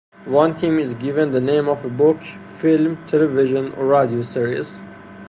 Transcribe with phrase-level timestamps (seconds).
[0.25, 4.79] One team is given the name of a book, film, television or radio series.